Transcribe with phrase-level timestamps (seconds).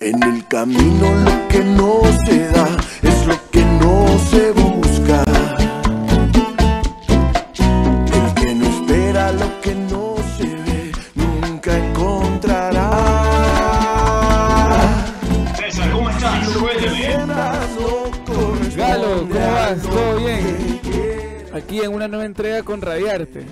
[0.00, 2.68] En el camino lo que no se da
[3.02, 5.24] es lo que no se busca.
[8.12, 12.90] El que no espera lo que no se ve nunca encontrará.
[15.56, 16.48] César, ¿cómo estás?
[16.56, 17.16] Cuéntame.
[18.76, 19.82] Galo, ¿cómo vas?
[19.82, 20.80] ¿Todo bien?
[21.52, 23.44] Aquí en una nueva entrega con Radiarte.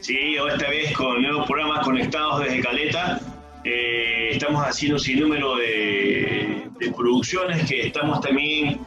[0.00, 3.20] Sí, esta vez con nuevos programas conectados desde Caleta.
[3.64, 8.78] Eh, estamos haciendo un sinnúmero de, de producciones que estamos también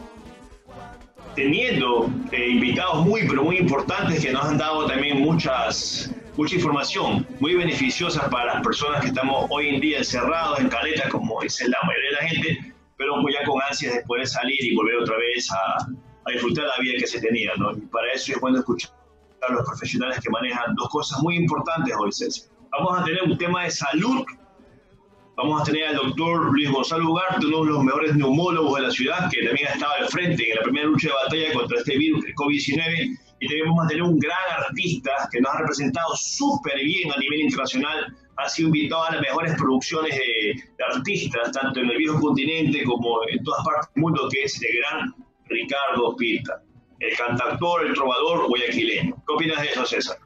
[1.35, 7.27] teniendo eh, invitados muy, pero muy importantes que nos han dado también muchas, mucha información
[7.39, 11.67] muy beneficiosa para las personas que estamos hoy en día encerrados en Caleta, como dice
[11.69, 14.97] la mayoría de la gente, pero pues ya con ansias de poder salir y volver
[14.97, 17.71] otra vez a, a disfrutar la vida que se tenía, ¿no?
[17.71, 18.91] Y para eso es bueno escuchar
[19.47, 22.49] a los profesionales que manejan dos cosas muy importantes hoy, César.
[22.71, 24.25] Vamos a tener un tema de salud.
[25.37, 28.91] Vamos a tener al doctor Luis Gonzalo Ugarte, uno de los mejores neumólogos de la
[28.91, 31.95] ciudad, que también ha estado al frente en la primera lucha de batalla contra este
[31.95, 33.19] virus, el COVID-19.
[33.39, 37.19] Y también vamos a tener un gran artista que nos ha representado súper bien a
[37.19, 38.17] nivel internacional.
[38.37, 42.83] Ha sido invitado a las mejores producciones de, de artistas, tanto en el viejo continente
[42.83, 45.13] como en todas partes del mundo, que es el gran
[45.45, 46.63] Ricardo Pita
[46.99, 49.15] el cantautor, el trovador guayaquileño.
[49.15, 50.17] ¿Qué opinas de eso, César?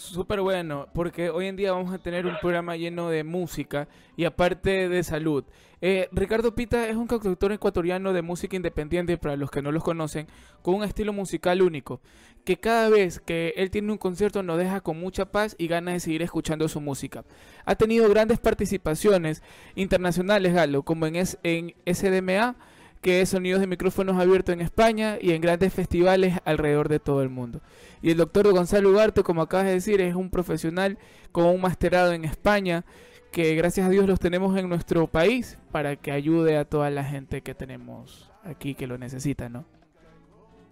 [0.00, 4.24] Súper bueno, porque hoy en día vamos a tener un programa lleno de música y
[4.24, 5.44] aparte de salud.
[5.82, 9.84] Eh, Ricardo Pita es un cantautor ecuatoriano de música independiente, para los que no los
[9.84, 10.26] conocen,
[10.62, 12.00] con un estilo musical único,
[12.46, 15.94] que cada vez que él tiene un concierto nos deja con mucha paz y ganas
[15.94, 17.24] de seguir escuchando su música.
[17.66, 19.42] Ha tenido grandes participaciones
[19.74, 22.56] internacionales, Galo, como en, es, en SDMA,
[23.00, 27.22] que es Sonidos de Micrófonos Abiertos en España y en grandes festivales alrededor de todo
[27.22, 27.60] el mundo.
[28.02, 30.98] Y el doctor Gonzalo Ugarte, como acabas de decir, es un profesional
[31.32, 32.84] con un masterado en España,
[33.32, 37.04] que gracias a Dios los tenemos en nuestro país para que ayude a toda la
[37.04, 39.64] gente que tenemos aquí que lo necesita, ¿no?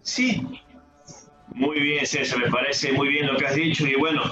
[0.02, 0.46] Sí,
[1.54, 4.22] muy bien César, me parece muy bien lo que has dicho y bueno,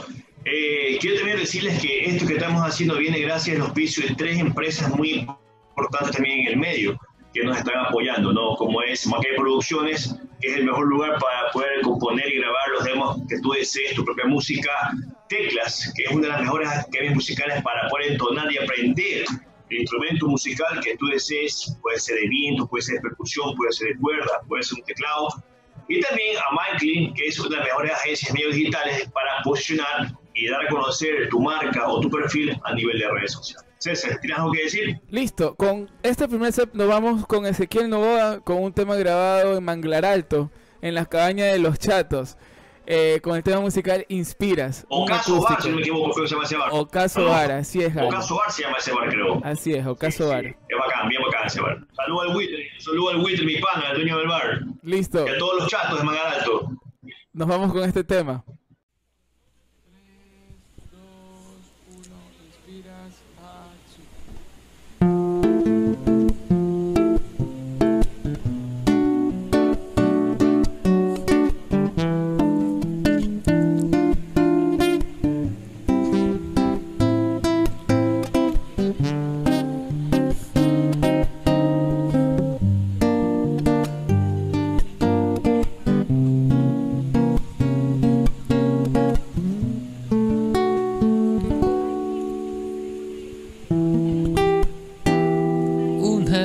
[0.44, 4.38] eh, quiero también decirles que esto que estamos haciendo viene gracias al auspicio de tres
[4.38, 5.26] empresas muy
[5.68, 6.98] importantes también en el medio
[7.36, 8.56] que nos están apoyando, ¿no?
[8.56, 12.84] Como es Maquet Producciones, que es el mejor lugar para poder componer y grabar los
[12.84, 14.70] demos que tú desees, tu propia música.
[15.28, 19.24] Teclas, que es una de las mejores academias musicales para poder entonar y aprender
[19.69, 23.72] el instrumento musical que tú desees, puede ser de viento, puede ser de percusión, puede
[23.72, 25.28] ser de cuerda, puede ser un teclado.
[25.88, 30.12] Y también a MyClean, que es una de las mejores agencias medios digitales para posicionar
[30.32, 33.66] y dar a conocer tu marca o tu perfil a nivel de redes sociales.
[33.78, 35.00] César, ¿tienes algo que decir?
[35.10, 39.64] Listo, con este primer set nos vamos con Ezequiel Novoa con un tema grabado en
[39.64, 40.50] Manglar Alto,
[40.81, 42.36] en las cabañas de los chatos,
[42.86, 44.86] eh, con el tema musical Inspiras.
[44.88, 46.69] Ocaso Bar, si no me equivoco, creo que se llama ese bar.
[46.72, 47.26] Ocaso ¿No?
[47.31, 47.94] Bar, así es.
[47.94, 48.09] Galo.
[48.09, 49.41] Ocaso Bar se llama ese bar, creo.
[49.44, 50.42] Así es, Ocaso Sí, Bar.
[50.44, 51.86] sí, Es bacán, bien bacán ese bar.
[51.94, 54.60] Saludo al Witter, saludo al Witter, mi pana, el dueño del bar.
[54.82, 56.70] Listo, Y a todos los chatos de Mangar Alto.
[57.34, 58.42] nos vamos con este tema.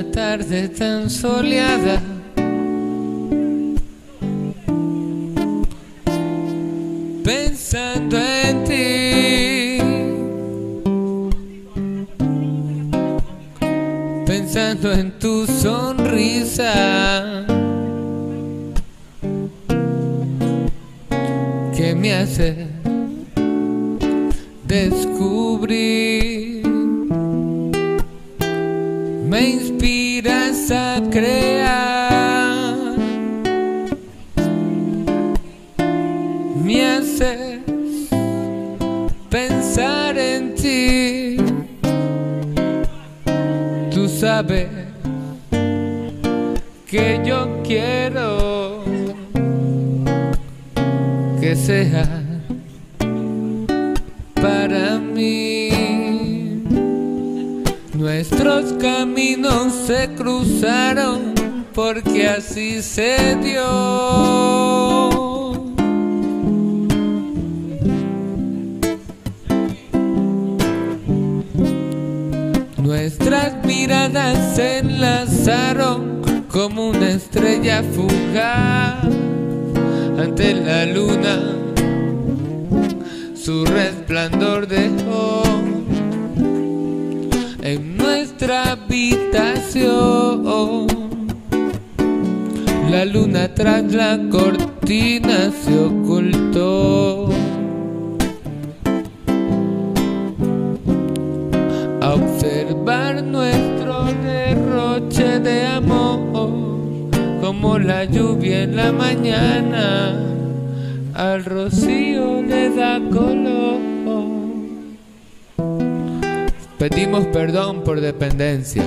[0.04, 2.02] Tarde tan soleada.
[7.24, 9.78] Pensando en ti.
[14.26, 16.74] Pensando en tu sonrisa.
[21.76, 22.71] Que me hace
[61.74, 63.64] porque así se dio.
[72.78, 76.22] Nuestras miradas se enlazaron
[76.52, 79.06] como una estrella fugaz
[80.20, 81.40] ante la luna.
[83.34, 85.71] Su resplandor dejó
[87.62, 90.88] en nuestra habitación.
[92.90, 97.30] La luna tras la cortina se ocultó.
[102.02, 106.20] A observar nuestro derroche de amor,
[107.42, 110.20] como la lluvia en la mañana,
[111.14, 113.91] al rocío le da color.
[116.82, 118.84] Pedimos perdón por dependencia,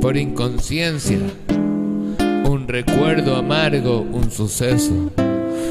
[0.00, 1.20] por inconsciencia,
[2.44, 5.12] un recuerdo amargo, un suceso,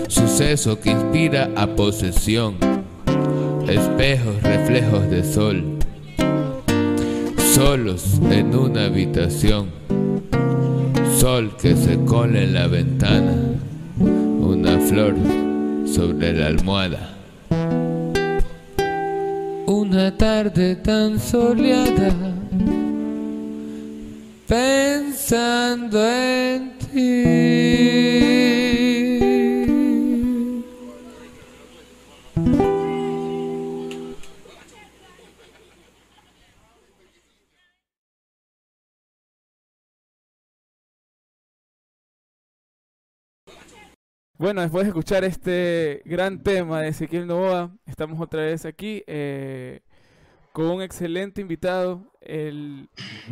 [0.08, 2.56] suceso que inspira a posesión,
[3.68, 5.66] espejos, reflejos de sol,
[7.54, 9.68] solos en una habitación,
[11.20, 13.36] sol que se cola en la ventana,
[14.00, 15.16] una flor
[15.86, 17.13] sobre la almohada.
[19.66, 22.14] Una tarde tan soleada,
[24.46, 28.23] pensando en ti.
[44.44, 49.80] Bueno, después de escuchar este gran tema de Ezequiel Novoa, estamos otra vez aquí eh,
[50.52, 52.90] con un excelente invitado, el,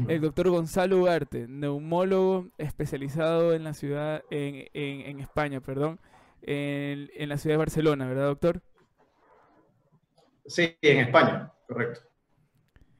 [0.07, 5.99] el doctor Gonzalo Ugarte, neumólogo especializado en la ciudad, en, en, en España, perdón,
[6.43, 8.61] en, en la ciudad de Barcelona, ¿verdad, doctor?
[10.45, 11.99] Sí, en España, correcto.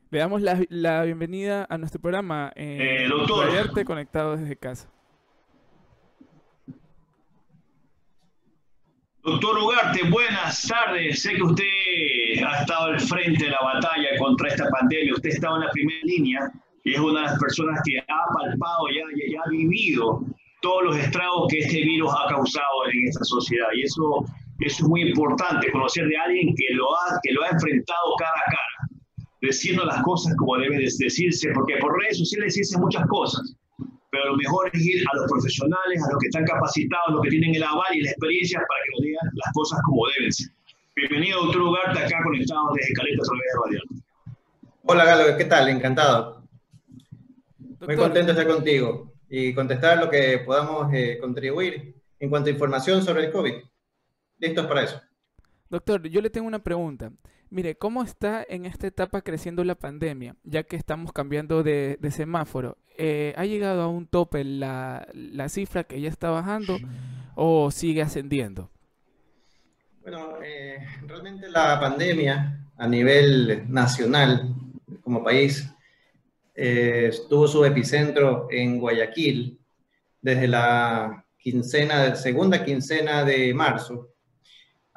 [0.10, 3.46] Le damos la, la bienvenida a nuestro programa en Eh, doctor.
[3.46, 4.90] Radiarte conectado desde casa.
[9.24, 11.22] Doctor Ugarte, buenas tardes.
[11.22, 15.14] Sé que usted ha estado al frente de la batalla contra esta pandemia.
[15.14, 16.52] Usted estaba en la primera línea
[16.84, 20.26] y es una de las personas que ha palpado ya, ya, ya ha vivido
[20.64, 23.68] todos los estragos que este virus ha causado en esta sociedad.
[23.76, 24.26] Y eso,
[24.60, 28.32] eso es muy importante, conocer de alguien que lo ha, que lo ha enfrentado cara
[28.32, 33.06] a cara, diciendo las cosas como deben de decirse, porque por redes sociales dicen muchas
[33.06, 33.56] cosas
[34.12, 37.22] pero lo mejor es ir a los profesionales, a los que están capacitados, a los
[37.22, 40.32] que tienen el aval y la experiencia para que nos digan las cosas como deben
[40.34, 40.52] ser.
[40.96, 44.04] Bienvenido, doctor Ugarte, acá conectado desde Caleta a través de Radio.
[44.84, 45.70] Hola Galo, ¿qué tal?
[45.70, 46.44] Encantado.
[47.58, 52.50] Muy Doctor, contento de estar contigo y contestar lo que podamos eh, contribuir en cuanto
[52.50, 53.54] a información sobre el COVID.
[54.40, 55.02] Listos para eso.
[55.70, 57.12] Doctor, yo le tengo una pregunta.
[57.52, 60.38] Mire, ¿cómo está en esta etapa creciendo la pandemia?
[60.46, 62.78] Ya que estamos cambiando de, semáforo.
[62.98, 66.78] Eh, ¿Ha llegado a un tope la, la cifra que ya está bajando
[67.36, 68.70] o sigue ascendiendo?
[70.02, 74.56] Bueno, eh, realmente la pandemia a nivel nacional,
[75.04, 75.70] como país,
[76.56, 79.60] eh, tuvo su epicentro en Guayaquil
[80.22, 84.11] desde la quincena, segunda quincena de marzo.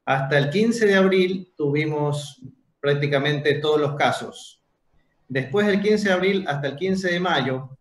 [0.05, 2.43] Hasta el 15 de abril tuvimos
[2.81, 4.63] prácticamente todos los casos.
[5.29, 7.79] Después del 15 de abril hasta el 15 de mayo,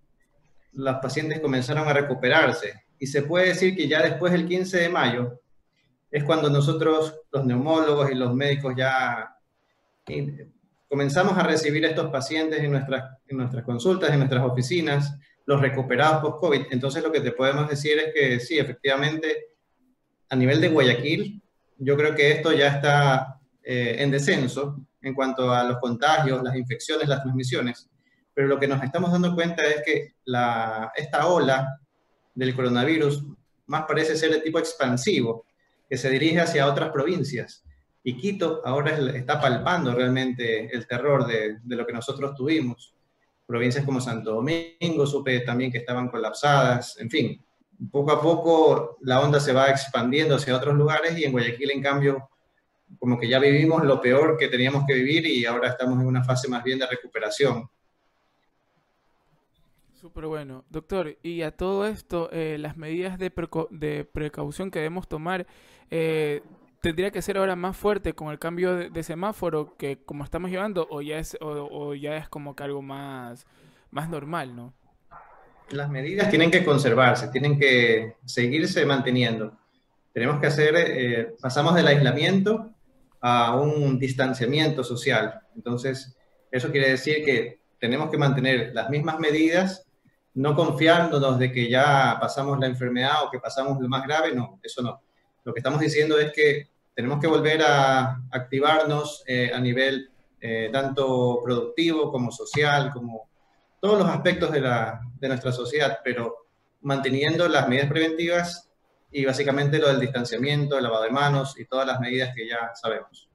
[0.72, 2.86] los pacientes comenzaron a recuperarse.
[2.98, 5.42] Y se puede decir que ya después del 15 de mayo
[6.10, 9.36] es cuando nosotros, los neumólogos y los médicos, ya
[10.08, 10.48] eh,
[10.88, 16.22] comenzamos a recibir estos pacientes en nuestras, en nuestras consultas, en nuestras oficinas, los recuperados
[16.22, 16.68] post-COVID.
[16.72, 19.50] Entonces lo que te podemos decir es que sí, efectivamente,
[20.30, 21.43] a nivel de Guayaquil,
[21.84, 26.56] yo creo que esto ya está eh, en descenso en cuanto a los contagios, las
[26.56, 27.90] infecciones, las transmisiones.
[28.34, 30.16] Pero lo que nos estamos dando cuenta es que
[30.96, 31.80] esta ola
[32.34, 33.24] del coronavirus
[33.68, 35.46] más parece ser de tipo expansivo,
[35.90, 37.64] que se dirige hacia otras provincias.
[38.04, 42.94] Y Quito ahora es- está palpando realmente el terror de, de lo que nosotros tuvimos.
[43.46, 47.46] Provincias como Santo Domingo, supe también que estaban colapsadas, en fin.
[47.92, 51.82] Poco a poco la onda se va expandiendo hacia otros lugares y en Guayaquil, en
[51.82, 52.30] cambio,
[53.00, 56.24] como que ya vivimos lo peor que teníamos que vivir y ahora estamos en una
[56.24, 57.70] fase más bien de recuperación.
[59.94, 60.66] Súper bueno.
[60.70, 65.48] Doctor, y a todo esto, eh, las medidas de, precaución que debemos tomar,
[65.90, 66.42] eh,
[66.82, 70.88] ¿tendría que ser ahora más fuerte con el cambio de, semáforo que como estamos llevando
[70.90, 73.46] o ya es, o, o ya es como que algo más,
[73.92, 74.74] más normal, ¿no?
[75.74, 79.58] Las medidas tienen que conservarse, tienen que seguirse manteniendo.
[80.14, 82.72] Tenemos que hacer, eh, pasamos del aislamiento
[83.22, 85.42] a un distanciamiento social.
[85.56, 86.16] Entonces,
[86.52, 89.88] Eso quiere decir que tenemos que mantener las mismas medidas,
[90.36, 94.60] no confiándonos de que ya pasamos la enfermedad o que pasamos lo más grave, no,
[94.62, 95.02] eso no.
[95.44, 100.70] Lo que estamos diciendo es que tenemos que volver a activarnos eh, a nivel eh,
[100.72, 103.30] tanto productivo como social, como
[103.84, 106.48] todos los aspectos de, la, de nuestra sociedad, pero
[106.84, 108.72] manteniendo las medidas preventivas
[109.12, 112.72] y básicamente lo del distanciamiento, el lavado de manos y todas las medidas que ya
[112.76, 113.28] sabemos.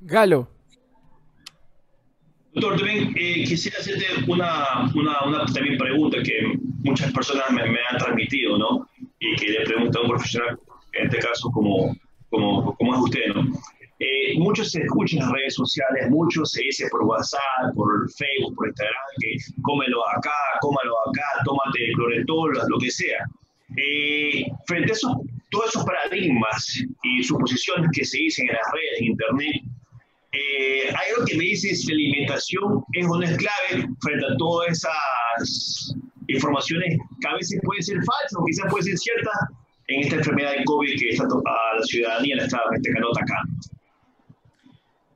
[0.00, 0.50] Galo.
[2.52, 7.78] Doctor, también eh, quisiera hacerte una, una, una, también pregunta que muchas personas me, me,
[7.88, 8.88] han transmitido, ¿no?
[9.20, 10.58] Y que le pregunto a un profesional,
[10.94, 11.94] en este caso como,
[12.28, 13.56] como, como es usted, ¿no?
[13.98, 18.68] Eh, mucho se escucha en redes sociales, mucho se dice por WhatsApp, por Facebook, por
[18.68, 23.24] Instagram, que cómelo acá, cómalo acá, tómate cloretol, lo que sea.
[23.76, 25.12] Eh, frente a esos,
[25.50, 29.62] todos esos paradigmas y suposiciones que se dicen en las redes, en Internet,
[30.32, 34.72] eh, hay algo que me dice si la alimentación es es clave frente a todas
[34.72, 35.96] esas
[36.28, 39.34] informaciones que a veces pueden ser falsas o quizás pueden ser ciertas
[39.88, 43.42] en esta enfermedad de COVID que está a la ciudadanía la está acá.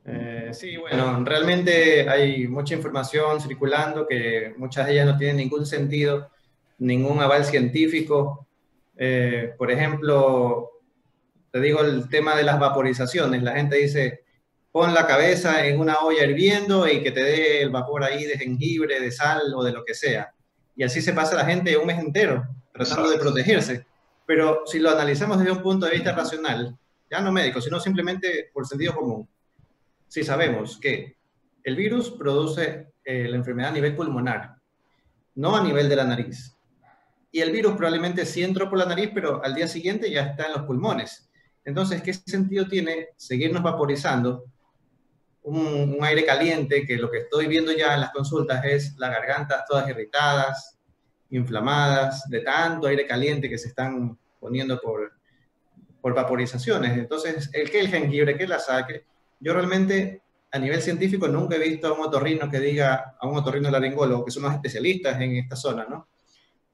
[0.05, 5.65] Eh, sí, bueno, realmente hay mucha información circulando que muchas de ellas no tienen ningún
[5.65, 6.29] sentido,
[6.79, 8.47] ningún aval científico.
[8.97, 10.71] Eh, por ejemplo,
[11.51, 13.43] te digo el tema de las vaporizaciones.
[13.43, 14.23] La gente dice,
[14.71, 18.37] pon la cabeza en una olla hirviendo y que te dé el vapor ahí de
[18.37, 20.33] jengibre, de sal o de lo que sea.
[20.75, 23.85] Y así se pasa la gente un mes entero tratando de protegerse.
[24.25, 26.77] Pero si lo analizamos desde un punto de vista racional,
[27.09, 29.27] ya no médico, sino simplemente por sentido común,
[30.11, 31.15] si sabemos que
[31.63, 34.57] el virus produce eh, la enfermedad a nivel pulmonar,
[35.35, 36.53] no a nivel de la nariz.
[37.31, 40.47] Y el virus probablemente sí entró por la nariz, pero al día siguiente ya está
[40.47, 41.29] en los pulmones.
[41.63, 44.43] Entonces, ¿qué sentido tiene seguirnos vaporizando
[45.43, 49.63] un, aire caliente, que lo que estoy viendo ya en las consultas es las gargantas
[49.65, 50.77] todas irritadas,
[51.29, 55.13] inflamadas, de tanto aire caliente que se están poniendo por,
[56.01, 56.97] por vaporizaciones.
[56.97, 59.05] Entonces, el que el jengibre, que la saque,
[59.41, 60.21] yo realmente
[60.51, 64.23] a nivel científico nunca he visto a un otorrino que diga, a un otorrino laringólogo,
[64.25, 66.09] que son los especialistas en esta zona, ¿no?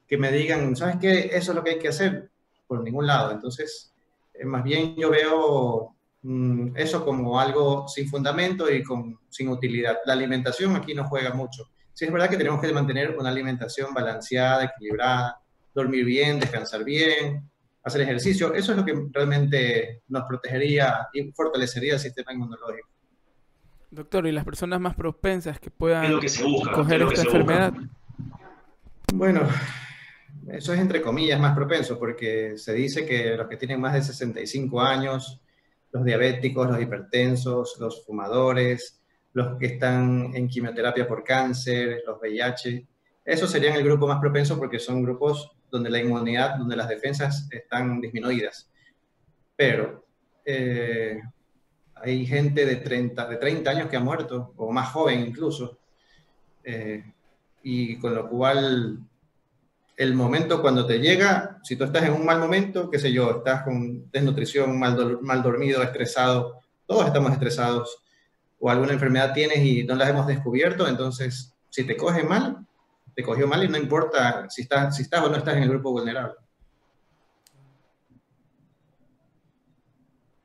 [0.07, 1.29] Que me digan, ¿sabes qué?
[1.33, 2.29] Eso es lo que hay que hacer
[2.65, 3.31] por ningún lado.
[3.31, 3.93] Entonces,
[4.33, 9.97] eh, más bien yo veo mm, eso como algo sin fundamento y con, sin utilidad.
[10.05, 11.69] La alimentación aquí no juega mucho.
[11.93, 15.39] Sí es verdad que tenemos que mantener una alimentación balanceada, equilibrada,
[15.73, 17.49] dormir bien, descansar bien,
[17.87, 18.53] hacer ejercicio.
[18.53, 22.89] Eso es lo que realmente nos protegería y fortalecería el sistema inmunológico.
[23.89, 26.19] Doctor, ¿y las personas más propensas que puedan
[26.73, 27.73] coger esta enfermedad?
[29.13, 29.41] Bueno,
[30.49, 34.01] eso es entre comillas más propenso, porque se dice que los que tienen más de
[34.01, 35.41] 65 años,
[35.91, 39.01] los diabéticos, los hipertensos, los fumadores,
[39.33, 42.85] los que están en quimioterapia por cáncer, los VIH,
[43.23, 47.47] esos serían el grupo más propenso porque son grupos donde la inmunidad, donde las defensas
[47.51, 48.69] están disminuidas.
[49.55, 50.05] Pero
[50.45, 51.21] eh,
[51.95, 55.79] hay gente de 30, de 30 años que ha muerto, o más joven incluso,
[56.63, 57.03] eh,
[57.63, 58.99] y con lo cual
[59.97, 63.37] el momento cuando te llega, si tú estás en un mal momento, qué sé yo,
[63.37, 68.03] estás con desnutrición, mal, mal dormido, estresado, todos estamos estresados,
[68.59, 72.66] o alguna enfermedad tienes y no la hemos descubierto, entonces si te coge mal,
[73.17, 75.69] te cogió mal y no importa si estás, si estás o no estás en el
[75.69, 76.35] grupo vulnerable.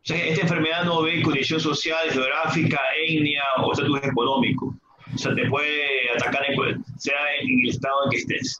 [0.04, 4.74] esta enfermedad no ve condición social, geográfica, etnia o estatus económico.
[5.14, 8.58] O sea, te puede atacar en, sea en el estado en que estés.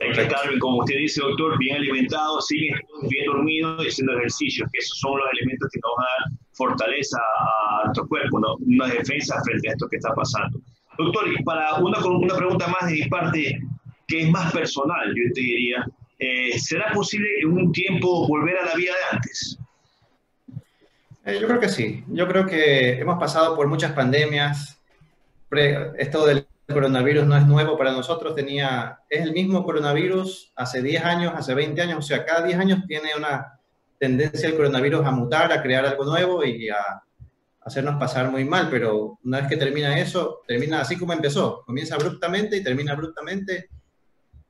[0.00, 4.78] Hay que estar, como usted dice, doctor, bien alimentado, bien dormido y haciendo ejercicios, que
[4.80, 8.56] esos son los elementos que nos van a dar fortaleza a nuestro cuerpo, ¿no?
[8.66, 10.58] una defensa frente a esto que está pasando.
[11.04, 13.60] Doctor, para una, una pregunta más de mi parte,
[14.06, 15.86] que es más personal, yo te diría,
[16.18, 19.58] eh, ¿será posible en un tiempo volver a la vida de antes?
[21.24, 22.04] Eh, yo creo que sí.
[22.08, 24.80] Yo creo que hemos pasado por muchas pandemias.
[25.98, 28.34] Esto del coronavirus no es nuevo para nosotros.
[28.34, 31.98] Tenía, es el mismo coronavirus hace 10 años, hace 20 años.
[31.98, 33.58] O sea, cada 10 años tiene una
[33.98, 37.02] tendencia el coronavirus a mutar, a crear algo nuevo y a,
[37.64, 41.94] hacernos pasar muy mal, pero una vez que termina eso, termina así como empezó, comienza
[41.94, 43.68] abruptamente y termina abruptamente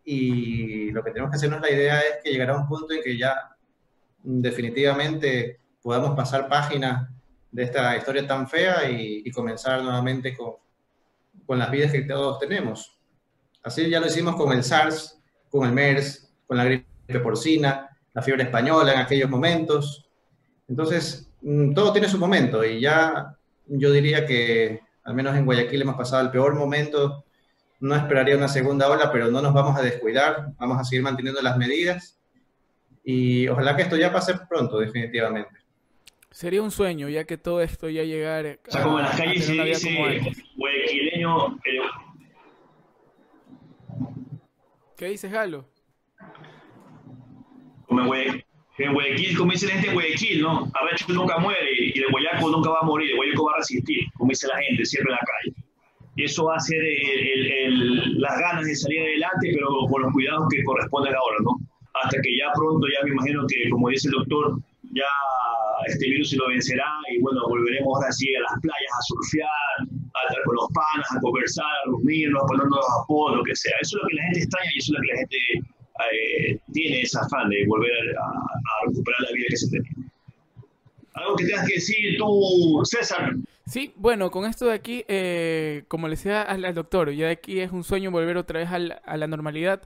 [0.04, 3.16] y lo que tenemos que hacernos la idea es que llegará un punto en que
[3.16, 3.56] ya
[4.22, 7.08] definitivamente podamos pasar páginas
[7.50, 10.54] de esta historia tan fea y, comenzar nuevamente con,
[11.46, 12.98] con las vidas que todos tenemos.
[13.62, 18.22] Así ya lo hicimos con el SARS, con el MERS, con la gripe porcina, la
[18.22, 20.08] fiebre española en aquellos momentos.
[20.68, 21.31] Entonces,
[21.74, 26.22] todo tiene su momento y ya yo diría que al menos en Guayaquil hemos pasado
[26.22, 27.24] el peor momento.
[27.80, 30.52] No esperaría una segunda ola, pero no nos vamos a descuidar.
[30.58, 32.20] Vamos a seguir manteniendo las medidas
[33.04, 35.50] y ojalá que esto ya pase pronto, definitivamente.
[36.30, 38.60] Sería un sueño, ya que todo esto ya llegar.
[38.66, 40.20] O sea, como en las calles se dice
[40.56, 41.58] guayaquileño.
[44.96, 45.68] ¿Qué dices, Galo?
[47.86, 48.44] Como en
[48.84, 50.70] en Guayaquil, como dice la gente en Guayaquil, ¿no?
[50.74, 54.00] Arrecho nunca muere y el Guayaco nunca va a morir, el Guayaco va a resistir,
[54.14, 55.54] como dice la gente siempre en la calle.
[56.16, 56.78] Y eso va a ser
[58.18, 61.58] las ganas de salir adelante, pero con los cuidados que corresponden ahora, ¿no?
[62.02, 64.58] Hasta que ya pronto, ya me imagino que, como dice el doctor,
[64.94, 65.08] ya
[65.86, 69.48] este virus se lo vencerá y bueno, volveremos ahora sí a las playas a surfear,
[69.88, 73.56] a estar con los panas, a conversar, a reunirnos, a ponernos a apodos, lo que
[73.56, 73.72] sea.
[73.80, 75.38] Eso es lo que la gente extraña y eso es lo que la gente
[76.12, 79.92] eh, tiene ese afán de volver a, recuperar la vida que se tenía.
[81.14, 83.34] ¿Algo que tengas que decir tú, César?
[83.66, 87.60] Sí, bueno, con esto de aquí, eh, como le decía al, doctor, ya de aquí
[87.60, 89.82] es un sueño volver otra vez a la normalidad.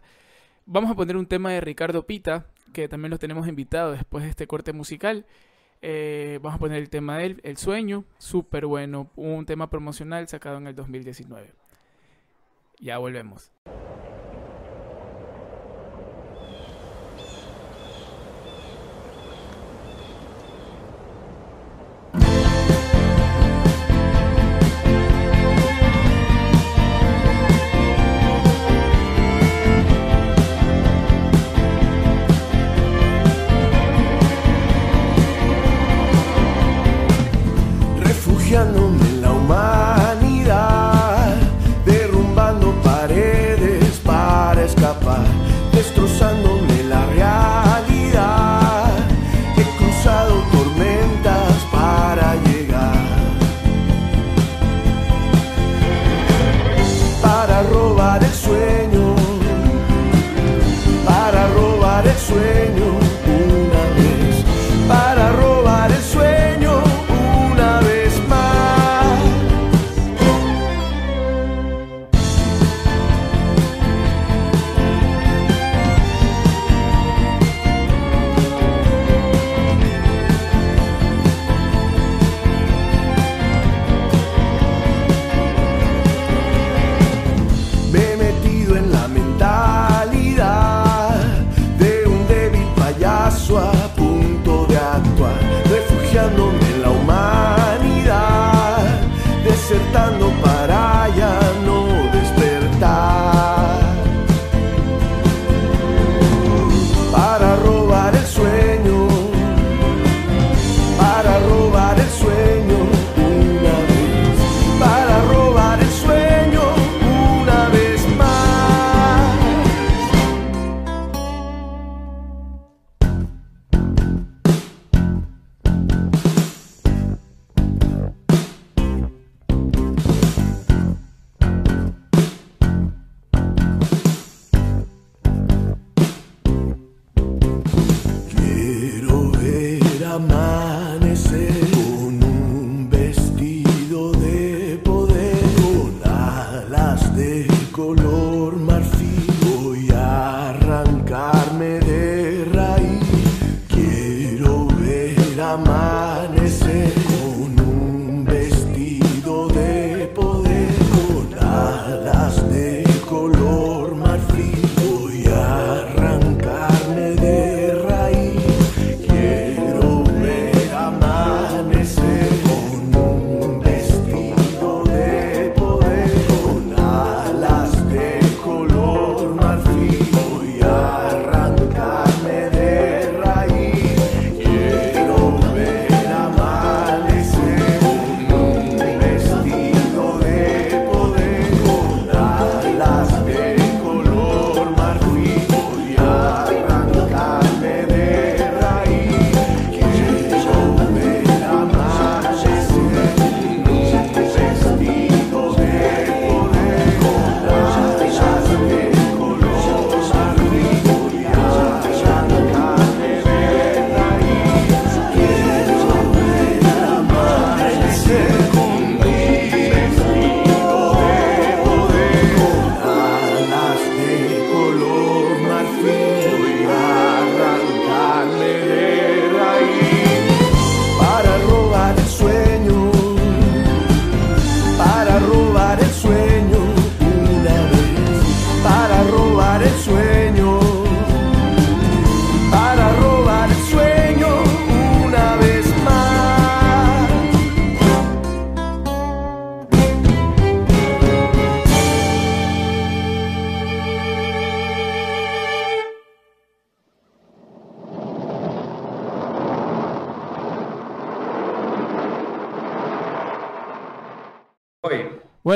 [0.64, 4.30] Vamos a poner un tema de Ricardo Pita, que también lo tenemos invitado después de
[4.30, 5.26] este corte musical.
[5.80, 10.26] Eh, vamos a poner el tema de él, El Sueño, súper bueno, un tema promocional
[10.28, 11.52] sacado en el 2019.
[12.80, 13.52] Ya volvemos.
[39.26, 39.95] não mais.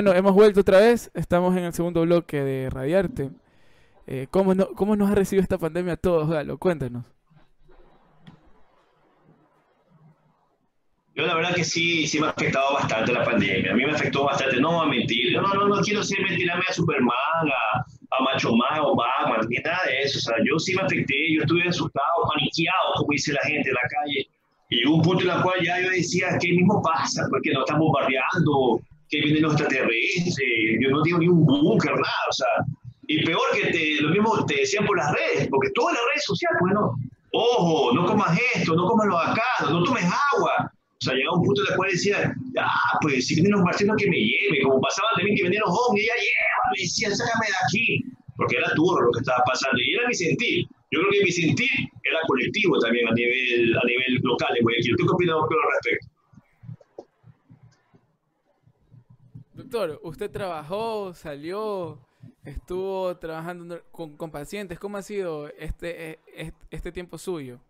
[0.02, 1.10] Bueno, hemos vuelto otra vez.
[1.12, 3.32] Estamos en el segundo bloque de Radiarte.
[4.06, 6.56] Eh, ¿cómo, no- ¿Cómo nos ha recibido esta pandemia a todos, Galo?
[6.56, 7.04] Cuéntanos.
[11.14, 13.72] Yo la verdad que sí, sí me ha afectado bastante la pandemia.
[13.72, 14.58] A mí me afectó bastante.
[14.58, 15.34] No voy a mentir.
[15.34, 17.12] No, no, no quiero ser mentirame a Superman,
[17.44, 20.16] a, a Macho Man o Batman, ni nada de eso.
[20.18, 21.34] O sea, yo sí me afecté.
[21.34, 24.26] Yo estuve asustado, paniqueado, como dice la gente en la calle.
[24.70, 27.26] Y un punto en el cual ya yo decía, ¿qué mismo pasa?
[27.28, 30.36] Porque nos están bombardeando, que vienen los extraterrestres.
[30.80, 32.24] Yo no digo ni un búnker, nada.
[32.28, 32.46] O sea,
[33.08, 36.24] y peor que te, lo mismo te decían por las redes, porque todas las redes
[36.24, 36.94] sociales, bueno,
[37.32, 40.70] ojo, no comas esto, no comas lo de acá, no tomes agua.
[40.70, 43.96] O sea, llegaba un punto en el cual decía, ah, pues si vienen los marcianos
[43.96, 47.58] que me lleven, como pasaban también que venían los ovnis, ya llévame, decían, sácame de
[47.66, 48.04] aquí,
[48.36, 50.66] porque era duro lo que estaba pasando, y era mi sentir.
[50.92, 51.70] Yo creo que mi sentir
[52.04, 54.96] era colectivo también a nivel, a nivel local en Guayaquil.
[54.98, 56.09] ¿Tú qué opinas al respecto?
[59.70, 61.98] Doctor, usted trabajó, salió,
[62.44, 64.80] estuvo trabajando con, con pacientes.
[64.80, 67.60] ¿Cómo ha sido este, eh, est- este tiempo suyo?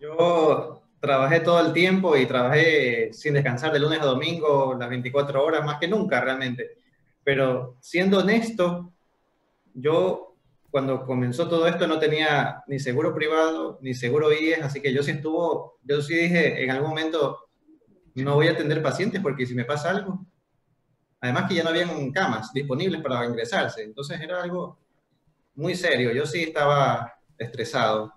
[0.00, 5.44] Yo trabajé todo el tiempo y trabajé sin descansar de lunes a domingo, las 24
[5.44, 6.72] horas, más que nunca realmente.
[7.22, 8.92] Pero siendo honesto,
[9.74, 10.36] yo
[10.70, 15.02] cuando comenzó todo esto no tenía ni seguro privado, ni seguro IES, así que yo
[15.02, 17.40] sí estuvo, yo sí dije en algún momento,
[18.16, 20.26] no voy a atender pacientes porque si me pasa algo,
[21.24, 24.78] además que ya no habían camas disponibles para ingresarse, entonces era algo
[25.54, 28.12] muy serio, yo sí estaba estresado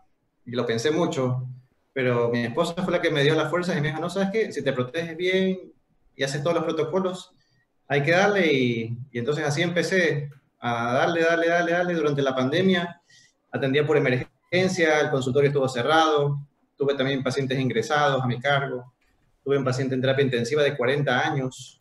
[0.46, 1.48] y lo pensé mucho,
[1.94, 4.30] pero mi esposa fue la que me dio las fuerzas y me dijo, no, ¿sabes
[4.34, 4.52] qué?
[4.52, 5.72] Si te proteges bien
[6.18, 7.32] y haces todos los protocolos,
[7.88, 12.36] hay que darle y, y entonces así empecé a darle, darle, darle, darle durante la
[12.36, 13.02] pandemia.
[13.52, 16.42] Atendía por emergencia, el consultorio estuvo cerrado,
[16.76, 18.94] tuve también pacientes ingresados a mi cargo,
[19.46, 21.80] tuve un paciente en terapia intensiva de 40 años.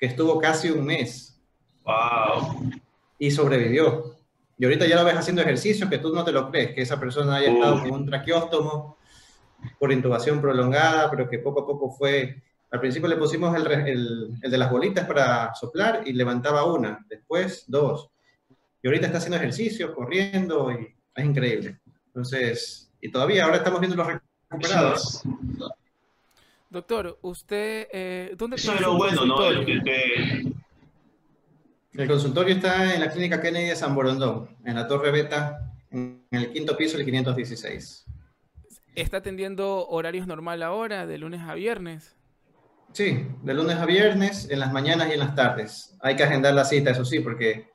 [0.00, 1.38] Que estuvo casi un mes
[1.84, 2.70] Wow.
[3.18, 4.16] y sobrevivió.
[4.58, 6.98] Y ahorita ya lo ves haciendo ejercicios que tú no te lo crees, que esa
[6.98, 8.96] persona haya estado con un traqueóstomo
[9.78, 12.42] por intubación prolongada, pero que poco a poco fue...
[12.72, 17.04] Al principio le pusimos el, el- el de las bolitas para soplar y levantaba una,
[17.08, 18.08] después dos.
[18.82, 21.80] Y ahorita está haciendo ejercicios, corriendo y es increíble.
[22.06, 25.22] Entonces, y todavía ahora estamos viendo los recuperados.
[26.74, 29.34] Doctor, usted, eh, ¿dónde Eso es lo bueno, ¿no?
[29.34, 29.66] consultorio?
[29.66, 30.52] Que- que-
[32.02, 36.24] El consultorio está en la clínica Kennedy de San Borondón, en la Torre Beta, en
[36.30, 38.04] el quinto piso, el 516.
[38.94, 42.14] ¿Está atendiendo horarios normal ahora, de lunes a viernes?
[42.92, 45.96] Sí, de lunes a viernes, en las mañanas y en las tardes.
[46.00, 47.68] Hay que agendar la cita, eso sí, porque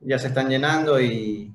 [0.00, 1.54] ya se están llenando y,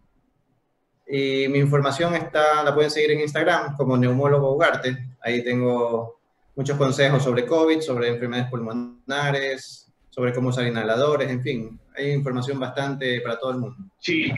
[1.09, 5.15] y mi información está, la pueden seguir en Instagram como Neumólogo Ugarte.
[5.21, 6.16] Ahí tengo
[6.57, 12.59] muchos consejos sobre COVID, sobre enfermedades pulmonares, sobre cómo usar inhaladores, en fin, hay información
[12.59, 13.77] bastante para todo el mundo.
[13.99, 14.31] Sí,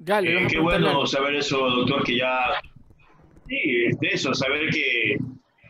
[0.00, 1.06] Galo, Eh, qué bueno algo.
[1.06, 2.38] saber eso, doctor, que ya...
[3.48, 3.56] Sí,
[4.00, 5.16] de eso, saber que,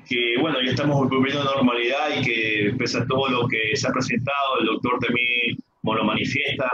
[0.08, 3.76] que, bueno, ya estamos volviendo a la normalidad y que pese a todo lo que
[3.76, 6.68] se ha presentado, el doctor también como lo manifiesta,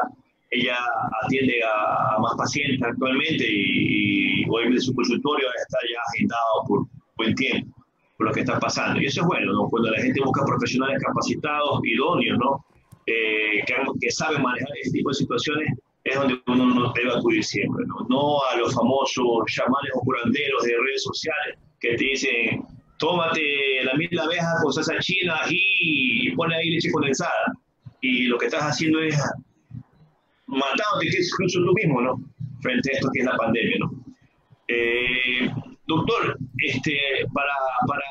[0.51, 0.77] ella
[1.25, 6.87] atiende a, a más pacientes actualmente y, y obviamente su consultorio está ya agendado por
[7.17, 7.75] buen tiempo,
[8.17, 9.01] por lo que está pasando.
[9.01, 9.69] Y eso es bueno, ¿no?
[9.69, 12.65] Cuando la gente busca profesionales capacitados, idóneos, ¿no?
[13.07, 15.69] Eh, que, que saben manejar este tipo de situaciones,
[16.05, 18.07] es donde uno no debe acudir siempre, ¿no?
[18.09, 22.67] No a los famosos chamanes o curanderos de redes sociales que te dicen,
[22.99, 27.53] tómate la mil abejas con salsa china y pone ahí leche condensada.
[28.01, 29.19] Y lo que estás haciendo es
[30.47, 32.21] matándote incluso tú mismo, ¿no?
[32.61, 34.05] Frente a esto que es la pandemia, ¿no?
[34.69, 35.51] Eh,
[35.87, 37.51] doctor, este, para,
[37.87, 38.03] para,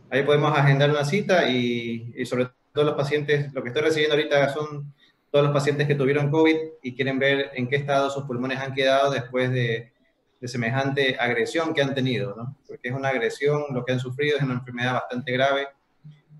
[0.10, 4.15] Ahí podemos agendar una cita y, y sobre todo los pacientes, lo que estoy recibiendo
[4.15, 4.93] ahorita son
[5.32, 8.74] todos los pacientes que tuvieron COVID y quieren ver en qué estado sus pulmones han
[8.74, 9.91] quedado después de,
[10.39, 12.58] de semejante agresión que han tenido, ¿no?
[12.67, 15.67] Porque es una agresión, lo que han sufrido es una enfermedad bastante grave,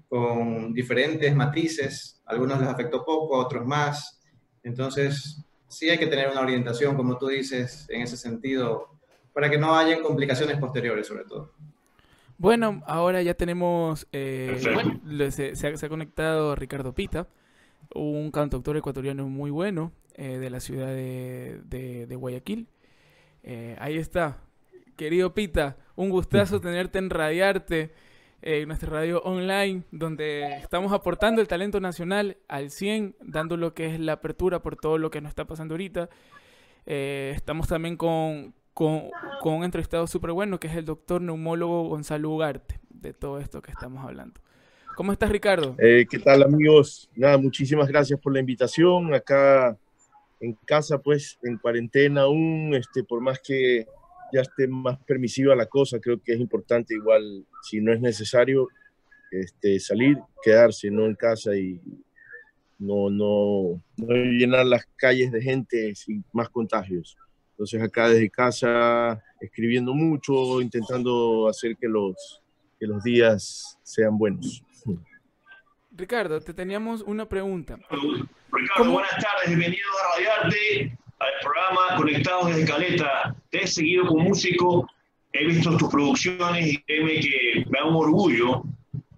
[0.08, 4.22] con diferentes matices, algunos les afectó poco, otros más,
[4.64, 8.90] entonces, sí hay que tener una orientación, como tú dices, en ese sentido,
[9.34, 11.52] para que no haya complicaciones posteriores, sobre todo.
[12.38, 14.60] Bueno, ahora ya tenemos, eh,
[15.32, 17.28] se, se ha, se ha conectado Ricardo Pita,
[17.94, 22.68] un cantautor ecuatoriano muy bueno eh, de la ciudad de, de- de Guayaquil.
[23.48, 24.40] Eh, ahí está,
[24.96, 27.94] querido Pita, un gustazo tenerte en Radiarte.
[28.42, 33.86] en nuestra radio online, donde estamos aportando el talento nacional al 100, dando lo que
[33.94, 36.10] es la apertura por todo lo que nos está pasando ahorita.
[36.88, 41.88] Eh, estamos también con, con, con un entrevistado súper bueno, que es el doctor neumólogo
[41.88, 44.42] Gonzalo Ugarte, de todo esto que estamos hablando.
[44.96, 45.76] ¿Cómo estás, Ricardo?
[45.78, 47.10] Eh, ¿Qué tal, amigos?
[47.16, 49.14] Nada, muchísimas gracias por la invitación.
[49.14, 49.78] Acá
[50.40, 53.86] en casa, pues, en cuarentena aún, este, por más que
[54.34, 58.68] ya esté más permisiva la cosa, creo que es importante igual, si no es necesario,
[59.32, 61.80] este, salir, quedarse, no en casa y
[62.78, 67.18] no, no, no llenar las calles de gente sin más contagios.
[67.52, 72.42] Entonces acá desde casa, escribiendo mucho, intentando hacer que los,
[72.80, 74.62] que los días sean buenos.
[75.98, 77.78] Ricardo, te teníamos una pregunta.
[78.52, 83.36] Ricardo, buenas tardes, bienvenido a Radiarte, al programa Conectados desde Caleta.
[83.50, 84.88] Te he seguido como músico,
[85.32, 88.64] he visto tus producciones y créeme que me da un orgullo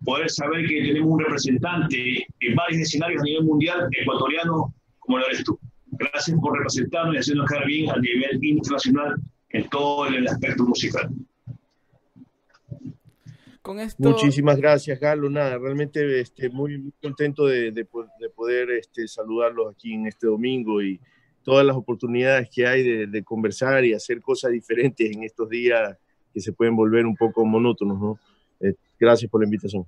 [0.05, 5.25] poder saber que tenemos un representante en varios escenarios a nivel mundial ecuatoriano como lo
[5.25, 5.59] eres tú.
[5.93, 9.15] Gracias por representarnos y hacernos quedar bien a nivel internacional
[9.49, 11.09] en todo el aspecto musical.
[13.67, 14.01] Con esto...
[14.01, 15.29] Muchísimas gracias, Galo.
[15.29, 17.85] Nada, realmente este, muy, muy contento de, de,
[18.19, 21.01] de poder este, saludarlos aquí en este domingo y
[21.43, 25.97] todas las oportunidades que hay de, de, conversar y hacer cosas diferentes en estos días
[26.33, 27.99] que se pueden volver un poco monótonos.
[27.99, 28.19] ¿no?
[28.61, 29.85] Eh, gracias por la invitación.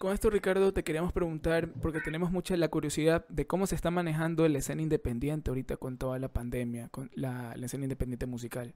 [0.00, 3.92] Con esto, Ricardo, te queríamos preguntar, porque tenemos mucha la curiosidad de cómo se está
[3.92, 8.74] manejando la escena independiente ahorita con toda la pandemia, con la, la escena independiente musical.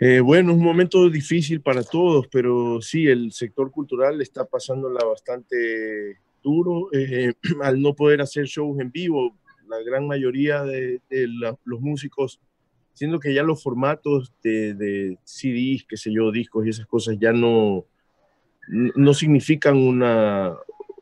[0.00, 6.20] Eh, bueno, un momento difícil para todos, pero sí, el sector cultural está pasándola bastante
[6.40, 7.32] duro eh,
[7.62, 9.36] al no poder hacer shows en vivo.
[9.68, 12.40] La gran mayoría de, de la, los músicos,
[12.94, 17.18] siendo que ya los formatos de, de, CDs, qué sé yo, discos y esas cosas
[17.18, 17.84] ya no,
[18.68, 20.54] no significan una,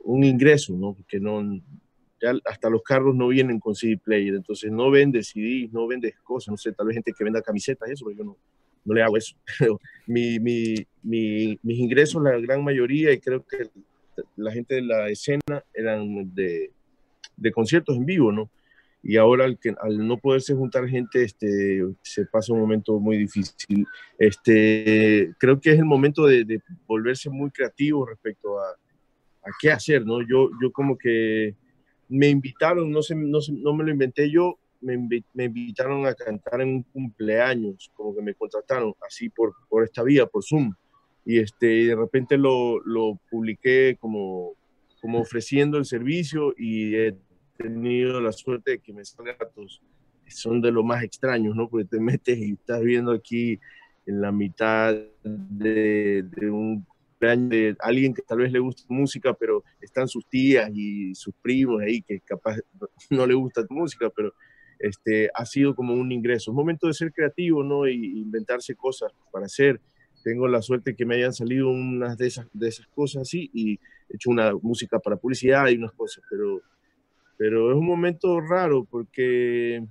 [0.04, 0.94] un ingreso, ¿no?
[0.94, 1.42] Porque no,
[2.20, 6.14] ya hasta los carros no vienen con CD player, entonces no vende CDs, no vende
[6.24, 8.36] cosas, no sé, tal vez gente que venda camisetas, eso, pero yo no,
[8.86, 9.36] no le hago eso.
[10.06, 13.68] mi, mi, mi, mis ingresos, la gran mayoría, y creo que
[14.36, 16.70] la gente de la escena eran de,
[17.36, 18.50] de conciertos en vivo, ¿no?
[19.02, 23.16] Y ahora al, que, al no poderse juntar gente, este, se pasa un momento muy
[23.18, 23.86] difícil.
[24.18, 29.70] Este, creo que es el momento de, de volverse muy creativo respecto a, a, qué
[29.70, 30.22] hacer, ¿no?
[30.22, 31.54] Yo, yo como que
[32.08, 36.68] me invitaron, no, sé, no, no me lo inventé yo, me, invitaron a cantar en
[36.68, 40.72] un cumpleaños, como que me contrataron así por, por esta vía, por Zoom.
[41.24, 44.54] Y este, de repente lo, lo publiqué como,
[45.00, 47.16] como ofreciendo el servicio y he
[47.58, 49.82] tenido la suerte de que me salgan datos.
[50.28, 51.68] Son de lo más extraños, ¿no?
[51.68, 53.58] Porque te metes y estás viendo aquí
[54.06, 54.94] en la mitad
[55.24, 56.86] de, de un
[57.18, 61.80] de alguien que tal vez le gusta música, pero están sus tías y sus primos
[61.80, 62.58] ahí que capaz
[63.10, 64.32] no le gusta música, pero
[64.78, 66.50] este, ha sido como un ingreso.
[66.50, 67.86] Es momento de ser creativo, ¿no?
[67.88, 69.80] Y inventarse cosas para hacer.
[70.22, 72.48] Tengo la suerte que me hayan salido unas de esas,
[72.94, 76.60] cosas así y he hecho una música para publicidad y unas cosas, pero,
[77.36, 79.86] pero es un momento raro porque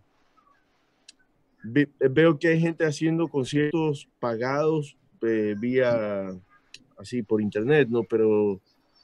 [1.64, 6.30] ve, veo que hay gente haciendo conciertos pagados eh, vía
[6.98, 8.04] así por internet, ¿no?
[8.04, 8.62] Pero,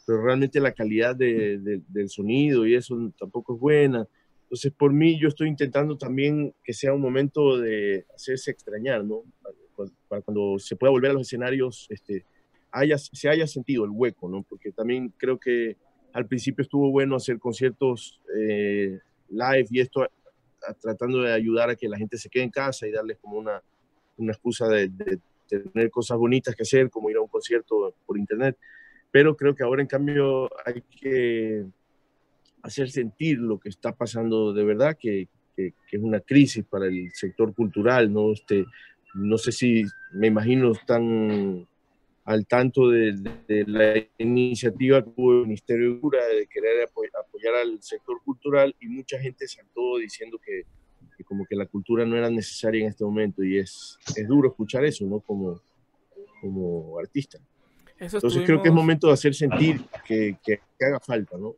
[0.08, 4.06] realmente la calidad de, de, del sonido y eso tampoco es buena.
[4.52, 9.24] Entonces, por mí, yo estoy intentando también que sea un momento de hacerse extrañar, ¿no?
[10.10, 12.26] Para cuando se pueda volver a los escenarios, este,
[12.70, 14.44] haya, se haya sentido el hueco, ¿no?
[14.44, 15.78] Porque también creo que
[16.12, 20.10] al principio estuvo bueno hacer conciertos eh, live y esto a,
[20.68, 23.38] a, tratando de ayudar a que la gente se quede en casa y darles como
[23.38, 23.64] una,
[24.18, 28.18] una excusa de, de tener cosas bonitas que hacer, como ir a un concierto por
[28.18, 28.58] internet.
[29.12, 31.68] Pero creo que ahora, en cambio, hay que
[32.64, 36.86] hacer sentir lo que está pasando de verdad, que, que, que, es una crisis para
[36.86, 38.32] el sector cultural, ¿no?
[38.32, 38.66] Este,
[39.14, 41.68] no sé si, me imagino, están
[42.24, 46.84] al tanto de, de, de la iniciativa que tuvo el Ministerio de Cultura de querer
[46.88, 50.64] apoy apoyar al sector cultural y mucha gente saltó diciendo que,
[51.18, 54.50] que, como que la cultura no era necesaria en este momento y es, es duro
[54.50, 55.20] escuchar eso, ¿no?
[55.20, 55.62] Como,
[56.42, 57.40] como artista.
[57.98, 58.46] Eso Entonces estuvimos...
[58.46, 61.56] creo que es momento de hacer sentir que, que, que haga falta, ¿no?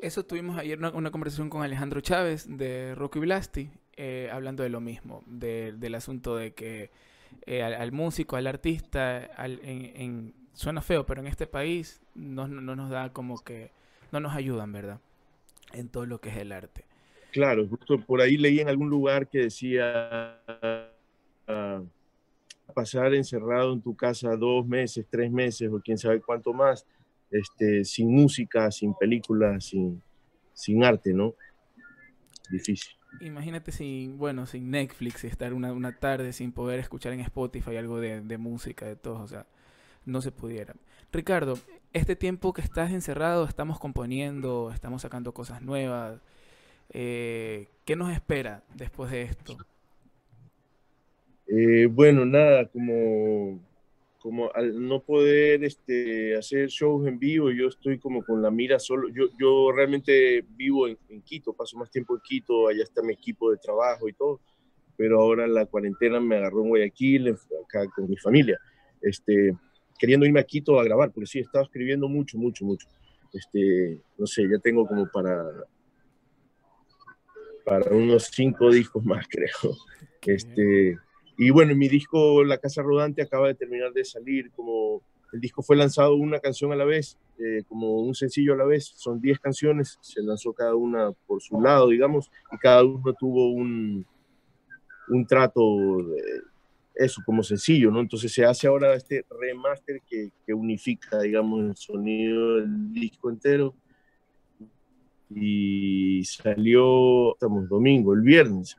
[0.00, 4.80] Eso tuvimos ayer una, conversación con Alejandro Chávez de Rocky Blasti, eh, hablando de lo
[4.80, 6.90] mismo, de, del asunto de que
[7.46, 12.46] eh, al, músico, al artista, al, en, en, suena feo, pero en este país no,
[12.46, 13.72] no, nos da como que,
[14.12, 15.00] no nos ayudan, ¿verdad?
[15.72, 16.84] En todo lo que es el arte.
[17.32, 20.38] Claro, justo por ahí leí en algún lugar que decía,
[21.48, 21.84] uh,
[22.72, 26.86] pasar encerrado en tu casa dos meses, tres meses o quién sabe cuánto más,
[27.30, 30.02] este, sin música, sin películas, sin,
[30.52, 31.34] sin arte, ¿no?
[32.50, 32.92] Difícil.
[33.20, 37.76] Imagínate sin, bueno, sin Netflix y estar una, una tarde sin poder escuchar en Spotify
[37.76, 39.46] algo de, de música, de todo, o sea,
[40.04, 40.74] no se pudiera.
[41.12, 41.58] Ricardo,
[41.92, 46.20] este tiempo que estás encerrado, estamos componiendo, estamos sacando cosas nuevas.
[46.90, 49.56] Eh, ¿Qué nos espera después de esto?
[51.46, 53.58] Eh, bueno, nada, como,
[54.18, 58.78] como al no poder este, hacer shows en vivo, yo estoy como con la mira
[58.78, 59.08] solo.
[59.08, 63.12] Yo, yo realmente vivo en, en Quito, paso más tiempo en Quito, allá está mi
[63.12, 64.40] equipo de trabajo y todo,
[64.96, 68.58] pero ahora la cuarentena me agarró en Guayaquil, acá con mi familia.
[69.00, 69.56] Este,
[69.98, 72.88] queriendo irme a Quito a grabar, porque sí, he estado escribiendo mucho, mucho, mucho.
[73.32, 75.44] Este, no sé, ya tengo como para,
[77.64, 79.76] para unos cinco discos más, creo.
[80.26, 80.98] Este,
[81.38, 85.62] y bueno, mi disco La Casa Rodante acaba de terminar de salir, como el disco
[85.62, 89.20] fue lanzado una canción a la vez, eh, como un sencillo a la vez, son
[89.20, 94.04] diez canciones, se lanzó cada una por su lado, digamos, y cada uno tuvo un,
[95.10, 95.62] un trato
[96.02, 96.42] de,
[96.96, 98.00] eso como sencillo, ¿no?
[98.00, 103.74] Entonces se hace ahora este remaster que, que unifica, digamos, el sonido del disco entero.
[105.30, 108.76] Y salió, estamos domingo, el viernes.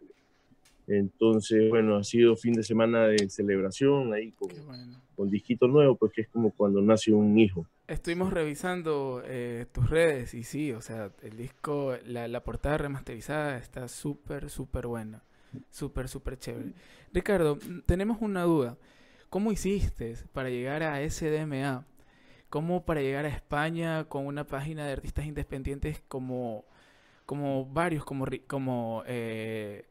[0.90, 5.02] Entonces, bueno, ha sido fin de semana de celebración ahí con, bueno.
[5.16, 7.68] con disquito nuevo, pues que es como cuando nace un hijo.
[7.88, 13.58] Estuvimos revisando eh, tus redes y sí, o sea, el disco, la, la portada remasterizada
[13.58, 15.24] está súper, súper buena.
[15.72, 16.74] Súper, súper chévere.
[17.14, 18.78] Ricardo, tenemos una duda.
[19.30, 21.86] ¿Cómo hiciste para llegar a SDMA?
[22.50, 26.66] ¿Cómo para llegar a España con una página de artistas independientes como,
[27.26, 29.86] como varios, como, como, eh,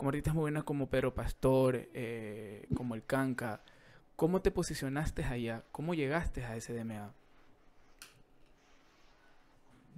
[0.00, 3.62] como artistas muy buenos como Pedro Pastor, eh, como El Canca?
[4.16, 5.62] ¿Cómo te posicionaste allá?
[5.72, 7.12] ¿Cómo llegaste a SDMA?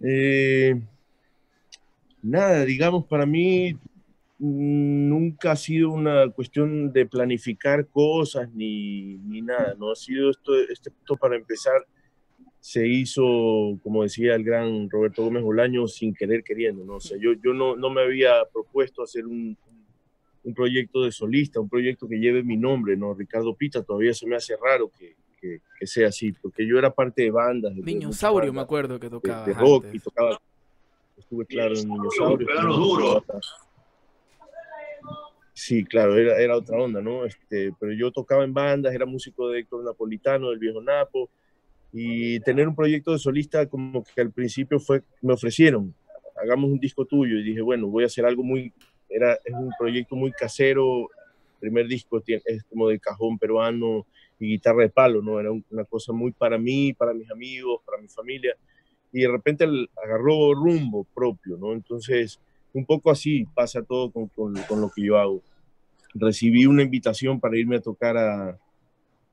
[0.03, 0.83] Eh,
[2.21, 3.79] nada, digamos, para mí
[4.41, 9.93] nunca ha sido una cuestión de planificar cosas ni, ni nada, ¿no?
[9.93, 11.87] Ha sido esto, esto para empezar,
[12.59, 16.97] se hizo, como decía el gran Roberto Gómez Bolaño, sin querer queriendo, ¿no?
[16.97, 19.57] O sea, yo, yo no, no me había propuesto hacer un,
[20.45, 23.15] un proyecto de solista, un proyecto que lleve mi nombre, ¿no?
[23.15, 26.93] Ricardo Pita, todavía se me hace raro que, que, que sea así, porque yo era
[26.93, 27.75] parte de bandas.
[27.75, 29.47] De, Niñosaurio, me acuerdo que tocaba.
[29.47, 30.01] De, de rock antes.
[30.01, 30.41] y tocaba,
[31.17, 32.47] estuve claro en Niñosaurio.
[32.47, 33.25] Pegaron duro.
[35.55, 37.25] Sí, claro, era, era otra onda, ¿no?
[37.25, 41.29] Este, pero yo tocaba en bandas, era músico de Héctor Napolitano, del Viejo Napo,
[41.93, 45.95] y tener un proyecto de solista como que al principio fue, me ofrecieron,
[46.43, 48.73] hagamos un disco tuyo, y dije, bueno, voy a hacer algo muy,
[49.15, 51.09] era, es un proyecto muy casero,
[51.61, 54.05] primer disco es como de cajón peruano
[54.41, 55.39] y guitarra de palo, ¿no?
[55.39, 58.57] Era una cosa muy para mí, para mis amigos, para mi familia,
[59.13, 59.65] y de repente
[60.03, 61.73] agarró rumbo propio, ¿no?
[61.73, 62.41] Entonces
[62.73, 65.43] un poco así pasa todo con, con, con, lo que yo hago.
[66.15, 68.59] Recibí una invitación para irme a tocar a,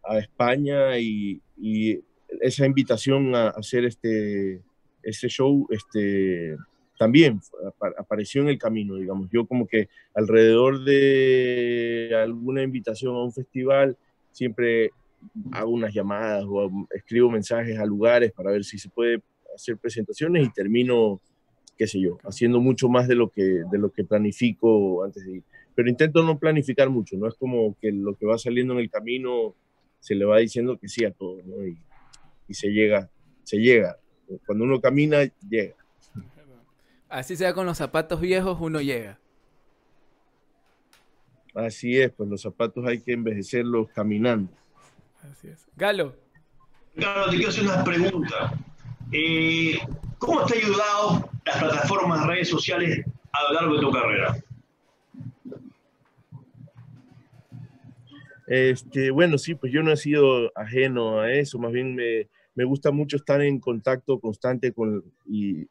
[0.04, 2.00] a España y, y,
[2.42, 4.62] esa invitación a hacer este,
[5.02, 6.56] este show este,
[7.00, 7.40] también
[7.98, 9.30] apareció en el camino, digamos.
[9.32, 13.98] Yo como que alrededor de alguna invitación a un festival
[14.34, 14.92] siempre
[15.54, 19.24] hago unas llamadas o escribo mensajes a lugares para ver si se puede
[19.56, 21.22] hacer presentaciones y termino
[21.78, 25.38] qué sé yo, haciendo mucho más de lo que, de lo que planifico antes de
[25.38, 25.44] ir.
[25.76, 28.90] Pero intento no planificar mucho, no es como que lo que va saliendo en el
[28.90, 29.56] camino
[30.02, 31.66] se le va diciendo que sí a todo, ¿no?
[31.66, 31.78] Y,
[32.50, 33.10] y se llega,
[33.44, 33.98] se llega.
[34.46, 35.20] Cuando uno camina,
[35.50, 35.79] llega.
[37.10, 39.20] Así sea con los zapatos viejos, uno llega.
[41.56, 44.52] Así es, pues los zapatos hay que envejecerlos caminando.
[45.24, 45.68] Así es.
[45.76, 46.16] Galo.
[46.96, 48.54] Galo, te quiero hacer una pregunta.
[49.12, 49.80] Eh,
[50.20, 54.44] ¿Cómo te ha ayudado las plataformas, redes sociales a lo largo de tu carrera?
[58.46, 62.64] Este, bueno, sí, pues yo no he sido ajeno a eso, más bien me, me
[62.64, 65.68] gusta mucho estar en contacto constante con, y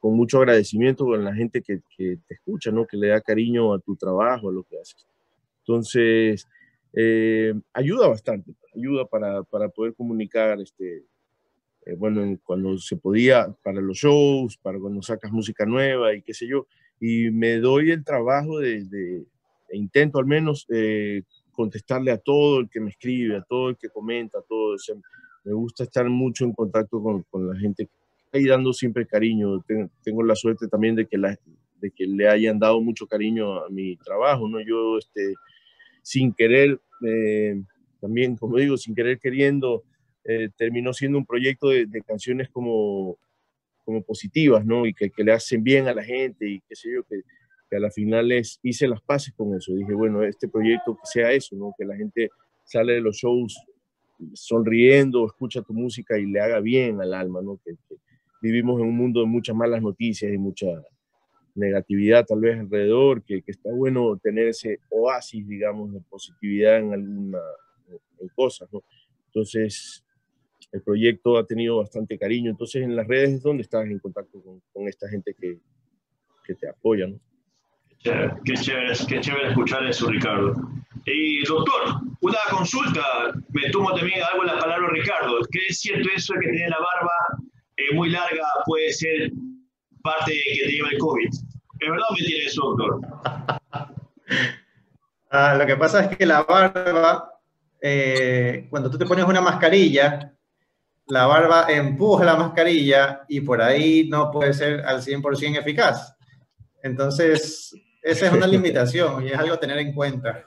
[0.00, 2.86] con mucho agradecimiento con la gente que, que, te escucha, ¿no?
[2.86, 5.06] que le da cariño a tu trabajo, a lo que haces.
[5.60, 6.48] Entonces,
[6.94, 11.04] eh, ayuda bastante, ayuda para, para poder comunicar este,
[11.86, 16.32] eh, bueno, cuando se podía, para los shows, para cuando sacas música nueva y qué
[16.32, 16.66] sé yo,
[16.98, 19.24] y me doy el trabajo de, de
[19.68, 21.22] e intento al menos eh,
[21.52, 24.78] contestarle a todo el que me escribe, a todo el que comenta, a todo, o
[24.78, 24.96] sea,
[25.44, 27.88] me gusta estar mucho en contacto con, con la gente
[28.32, 29.64] y dando siempre cariño,
[30.02, 31.36] tengo, la suerte también de que, la,
[31.80, 34.60] de que le hayan dado mucho cariño a mi trabajo, ¿no?
[34.60, 35.34] Yo, este,
[36.02, 37.60] sin querer, eh,
[38.00, 39.82] también, como digo, sin querer queriendo,
[40.24, 43.18] eh, terminó siendo un proyecto de, canciones como,
[43.84, 44.86] como positivas, ¿no?
[44.86, 47.22] Y que, que, le hacen bien a la gente y qué sé yo, que,
[47.68, 48.30] que a la final
[48.62, 49.74] hice las paces con eso.
[49.74, 51.72] Dije, bueno, este proyecto que sea eso, ¿no?
[51.78, 52.28] Que la gente
[52.64, 53.56] sale de los shows
[54.34, 57.58] sonriendo, escucha tu música y le haga bien al alma, ¿no?
[57.64, 57.76] Que,
[58.40, 60.66] vivimos en un mundo de muchas malas noticias y mucha
[61.54, 66.92] negatividad tal vez alrededor, que, que está bueno tener ese oasis, digamos, de positividad en
[66.92, 67.38] alguna
[68.20, 68.82] en cosas, ¿no?
[69.26, 70.04] Entonces,
[70.72, 72.50] el proyecto ha tenido bastante cariño.
[72.50, 75.58] Entonces, en las redes es donde estás en contacto con, con esta gente que,
[76.44, 77.18] que te apoya, ¿no?
[78.02, 80.54] Qué chévere, qué chévere escuchar eso, Ricardo.
[81.04, 83.02] Y doctor, una consulta,
[83.50, 85.40] me tomo también algo la palabra Ricardo.
[85.50, 87.39] ¿Qué es cierto eso de que tiene la barba
[87.92, 89.32] muy larga puede ser
[90.02, 91.28] parte de que te lleva el COVID?
[91.28, 93.00] ¿Es verdad o mentira eso, doctor?
[95.30, 97.40] ah, lo que pasa es que la barba,
[97.80, 100.32] eh, cuando tú te pones una mascarilla,
[101.06, 106.16] la barba empuja la mascarilla y por ahí no puede ser al 100% eficaz.
[106.82, 110.46] Entonces, esa es una limitación y es algo a tener en cuenta.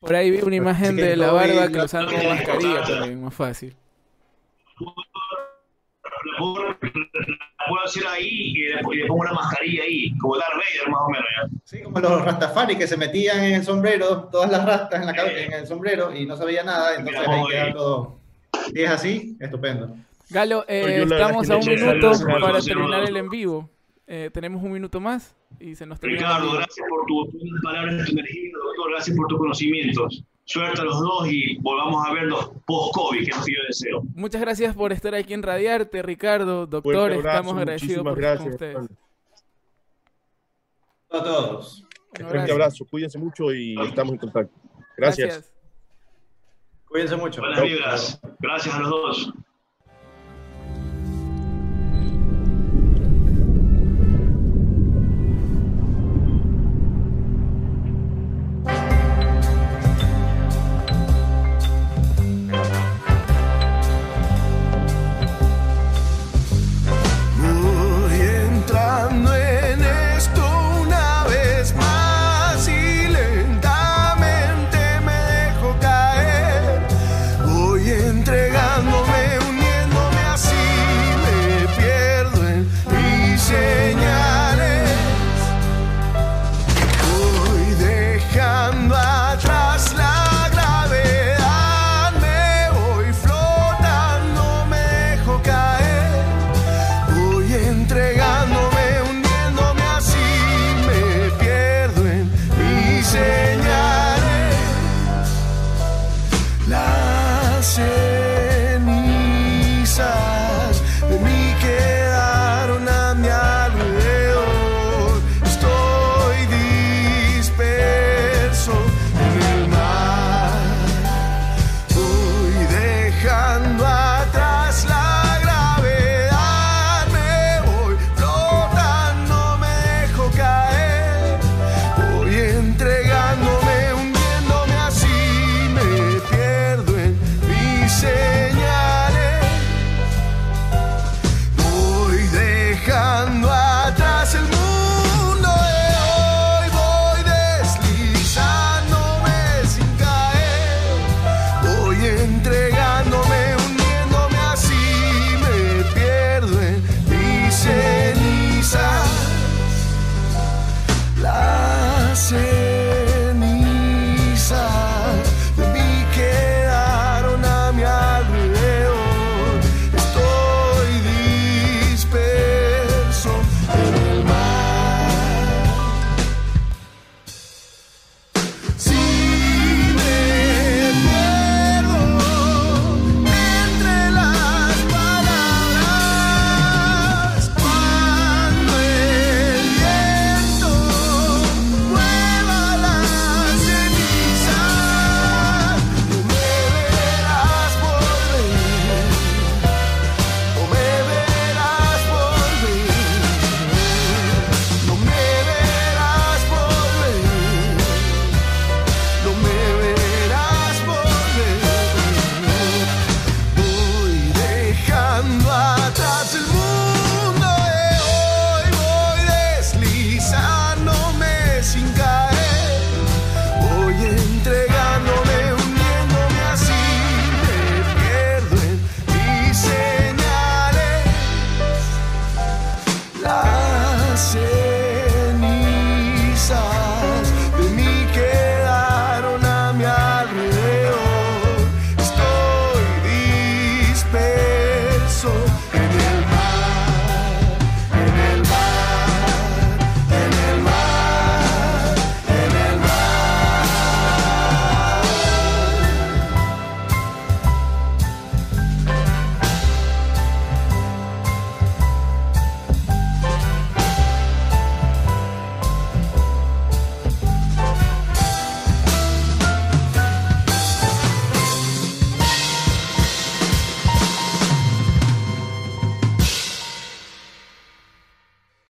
[0.00, 3.76] Por ahí vi una imagen de la barba que usando mascarilla también, más fácil.
[6.24, 6.38] La
[7.66, 11.26] puedo, hacer ahí y le, pongo una mascarilla ahí, como Darth Vader más o menos
[11.36, 11.60] ya.
[11.64, 15.14] Sí, como los Rastafari que se metían en el sombrero, todas las rastas en, la
[15.14, 18.18] cabeza, en el sombrero y no sabía nada, entonces ahí queda todo.
[18.72, 19.96] Si es así, estupendo.
[20.30, 23.70] Galo, eh, estamos a un minuto para terminar el en vivo.
[24.06, 26.20] Eh, tenemos un minuto más y se nos termina.
[26.20, 30.24] Ricardo, gracias por tus palabras, tu energía, doctor, gracias por tus conocimientos.
[30.44, 34.02] Suerte a los dos y volvamos a verlos post-COVID, que es lo que yo deseo.
[34.14, 38.88] Muchas gracias por estar aquí en Radiarte, Ricardo, doctor, estamos agradecidos por gracias, con ustedes.
[41.10, 41.84] A todos.
[42.18, 44.54] Un fuerte abrazo, cuídense mucho y estamos en contacto.
[44.96, 45.52] Gracias.
[46.86, 47.40] Cuídense mucho.
[47.40, 48.20] Buenas vibras.
[48.38, 49.32] Gracias a los dos.